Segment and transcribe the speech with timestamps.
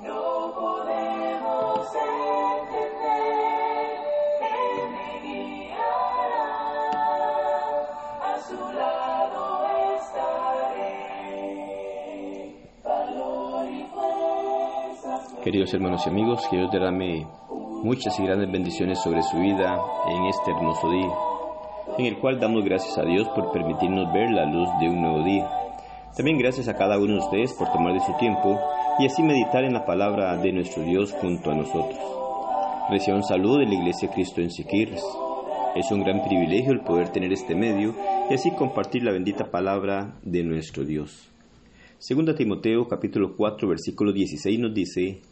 [0.00, 3.30] No podemos entender.
[4.90, 6.50] Me guiará,
[8.22, 9.42] a su lado
[9.96, 11.00] estaré.
[12.84, 13.68] Valor
[15.42, 17.26] Queridos hermanos y amigos, que Dios derrame
[17.82, 21.10] muchas y grandes bendiciones sobre su vida en este hermoso día,
[21.98, 25.24] en el cual damos gracias a Dios por permitirnos ver la luz de un nuevo
[25.24, 25.48] día.
[26.14, 28.58] También gracias a cada uno de ustedes por tomar de su tiempo
[28.98, 31.98] y así meditar en la palabra de nuestro Dios junto a nosotros.
[32.90, 35.02] Reciba un saludo de la Iglesia Cristo en Siquirres.
[35.74, 37.94] Es un gran privilegio el poder tener este medio
[38.28, 41.30] y así compartir la bendita palabra de nuestro Dios.
[41.98, 45.22] Segunda Timoteo capítulo 4 versículo 16 nos dice,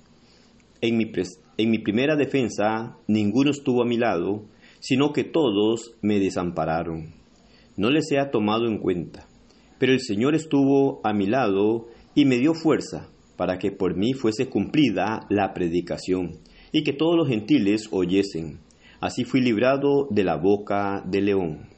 [0.80, 1.06] en mi,
[1.58, 4.44] en mi primera defensa ninguno estuvo a mi lado,
[4.78, 7.14] sino que todos me desampararon.
[7.76, 9.26] No les he tomado en cuenta,
[9.78, 14.14] pero el Señor estuvo a mi lado y me dio fuerza para que por mí
[14.14, 16.38] fuese cumplida la predicación
[16.70, 18.60] y que todos los gentiles oyesen.
[19.00, 21.68] Así fui librado de la boca del león.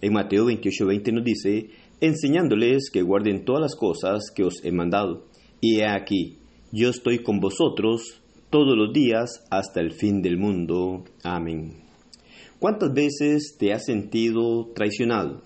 [0.00, 1.70] En Mateo 28:20 nos dice,
[2.00, 5.26] enseñándoles que guarden todas las cosas que os he mandado.
[5.60, 6.38] Y he aquí,
[6.70, 8.22] yo estoy con vosotros
[8.56, 11.04] todos los días hasta el fin del mundo.
[11.22, 11.74] Amén.
[12.58, 15.42] ¿Cuántas veces te has sentido traicionado?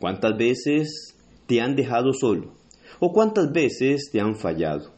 [0.00, 2.54] ¿Cuántas veces te han dejado solo?
[2.98, 4.92] ¿O cuántas veces te han fallado?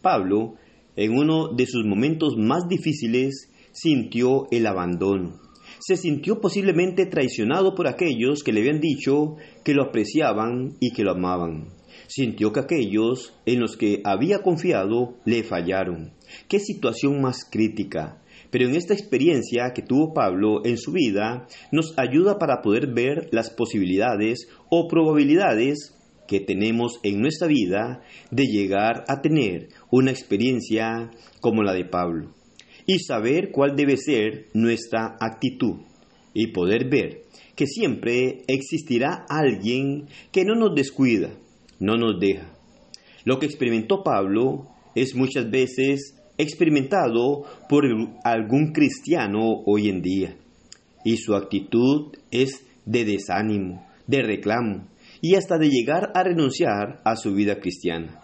[0.00, 0.54] Pablo,
[0.94, 5.40] en uno de sus momentos más difíciles, sintió el abandono.
[5.80, 11.02] Se sintió posiblemente traicionado por aquellos que le habían dicho que lo apreciaban y que
[11.02, 11.66] lo amaban.
[12.06, 16.12] Sintió que aquellos en los que había confiado le fallaron.
[16.48, 18.22] Qué situación más crítica.
[18.50, 23.28] Pero en esta experiencia que tuvo Pablo en su vida nos ayuda para poder ver
[23.32, 25.94] las posibilidades o probabilidades
[26.28, 31.10] que tenemos en nuestra vida de llegar a tener una experiencia
[31.40, 32.34] como la de Pablo
[32.86, 35.80] y saber cuál debe ser nuestra actitud
[36.34, 37.22] y poder ver
[37.54, 41.30] que siempre existirá alguien que no nos descuida,
[41.82, 42.46] no nos deja.
[43.24, 47.84] Lo que experimentó Pablo es muchas veces experimentado por
[48.24, 50.36] algún cristiano hoy en día
[51.04, 54.88] y su actitud es de desánimo, de reclamo
[55.20, 58.20] y hasta de llegar a renunciar a su vida cristiana.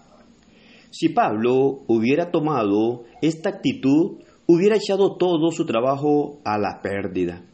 [0.90, 7.44] Si Pablo hubiera tomado esta actitud, hubiera echado todo su trabajo a la pérdida.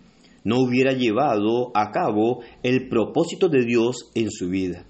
[0.45, 4.87] No hubiera llevado a cabo el propósito de Dios en su vida.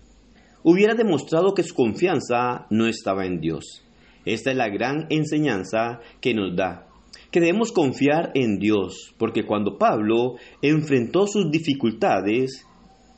[0.67, 3.85] Hubiera demostrado que su confianza no estaba en Dios.
[4.25, 6.87] Esta es la gran enseñanza que nos da,
[7.31, 12.67] que debemos confiar en Dios, porque cuando Pablo enfrentó sus dificultades,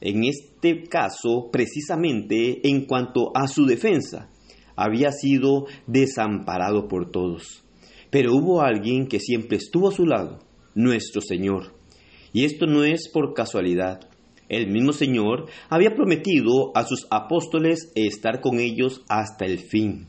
[0.00, 4.28] en este caso precisamente en cuanto a su defensa,
[4.74, 7.62] había sido desamparado por todos.
[8.10, 10.40] Pero hubo alguien que siempre estuvo a su lado,
[10.74, 11.76] nuestro Señor.
[12.32, 14.00] Y esto no es por casualidad.
[14.48, 20.06] El mismo Señor había prometido a sus apóstoles estar con ellos hasta el fin.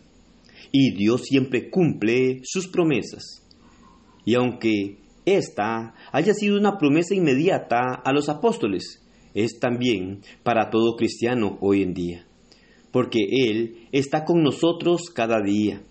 [0.72, 3.44] Y Dios siempre cumple sus promesas.
[4.26, 9.04] Y aunque esta haya sido una promesa inmediata a los apóstoles,
[9.34, 12.28] es también para todo cristiano hoy en día.
[12.92, 15.82] Porque Él está con nosotros cada día.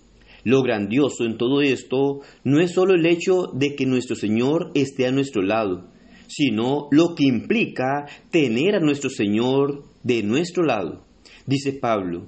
[0.45, 5.07] Lo grandioso en todo esto no es solo el hecho de que nuestro Señor esté
[5.07, 5.91] a nuestro lado,
[6.29, 11.05] sino lo que implica tener a nuestro Señor de nuestro lado.
[11.47, 12.27] Dice Pablo,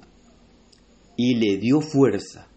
[1.17, 2.47] y le dio fuerza.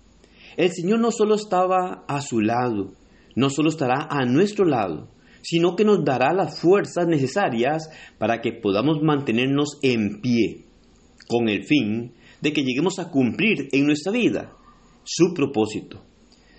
[0.57, 2.93] El Señor no solo estaba a su lado,
[3.35, 5.09] no solo estará a nuestro lado,
[5.43, 10.67] sino que nos dará las fuerzas necesarias para que podamos mantenernos en pie,
[11.29, 14.53] con el fin de que lleguemos a cumplir en nuestra vida
[15.05, 16.05] su propósito.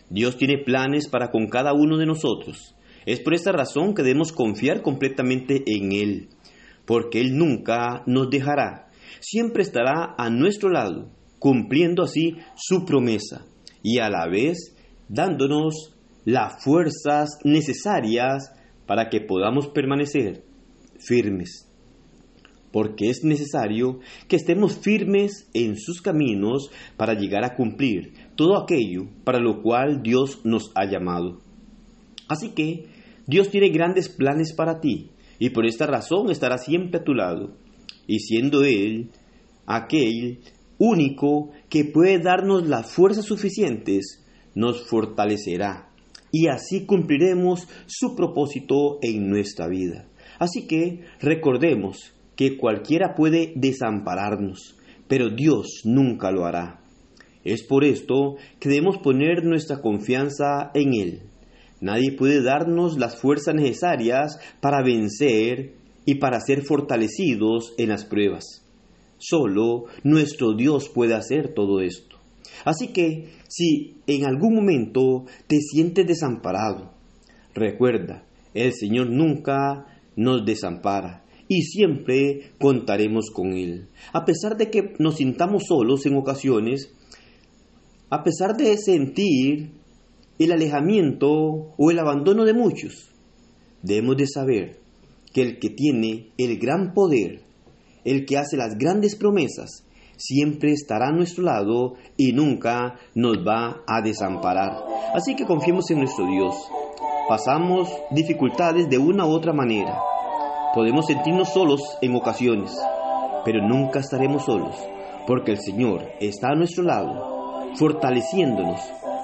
[0.09, 2.75] Dios tiene planes para con cada uno de nosotros.
[3.05, 6.29] Es por esta razón que debemos confiar completamente en Él,
[6.85, 8.89] porque Él nunca nos dejará,
[9.19, 11.09] siempre estará a nuestro lado,
[11.39, 13.45] cumpliendo así su promesa
[13.81, 14.75] y a la vez
[15.09, 15.93] dándonos
[16.25, 18.51] las fuerzas necesarias
[18.85, 20.43] para que podamos permanecer
[20.99, 21.69] firmes.
[22.71, 29.07] Porque es necesario que estemos firmes en sus caminos para llegar a cumplir todo aquello
[29.23, 31.39] para lo cual Dios nos ha llamado.
[32.27, 32.87] Así que
[33.27, 37.57] Dios tiene grandes planes para ti y por esta razón estará siempre a tu lado.
[38.07, 39.09] Y siendo Él
[39.65, 40.39] aquel
[40.77, 44.23] único que puede darnos las fuerzas suficientes,
[44.55, 45.89] nos fortalecerá,
[46.31, 50.07] y así cumpliremos su propósito en nuestra vida.
[50.39, 54.77] Así que recordemos que cualquiera puede desampararnos,
[55.07, 56.81] pero Dios nunca lo hará.
[57.43, 61.21] Es por esto que debemos poner nuestra confianza en Él.
[61.83, 65.73] Nadie puede darnos las fuerzas necesarias para vencer
[66.05, 68.65] y para ser fortalecidos en las pruebas.
[69.17, 72.15] Solo nuestro Dios puede hacer todo esto.
[72.63, 76.93] Así que si en algún momento te sientes desamparado,
[77.53, 83.89] recuerda, el Señor nunca nos desampara y siempre contaremos con Él.
[84.13, 86.93] A pesar de que nos sintamos solos en ocasiones,
[88.09, 89.82] a pesar de sentir
[90.39, 91.29] el alejamiento
[91.77, 93.09] o el abandono de muchos,
[93.81, 94.79] debemos de saber
[95.33, 97.41] que el que tiene el gran poder,
[98.03, 99.85] el que hace las grandes promesas,
[100.17, 104.83] siempre estará a nuestro lado y nunca nos va a desamparar.
[105.13, 106.55] Así que confiemos en nuestro Dios.
[107.27, 109.97] Pasamos dificultades de una u otra manera.
[110.73, 112.75] Podemos sentirnos solos en ocasiones,
[113.45, 114.75] pero nunca estaremos solos,
[115.27, 118.79] porque el Señor está a nuestro lado, fortaleciéndonos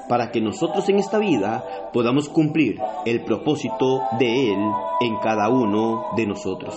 [0.09, 1.63] para que nosotros en esta vida
[1.93, 4.59] podamos cumplir el propósito de Él
[5.01, 6.75] en cada uno de nosotros.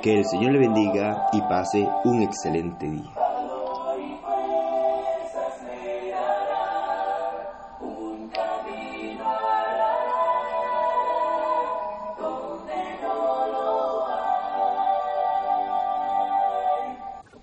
[0.00, 3.19] Que el Señor le bendiga y pase un excelente día.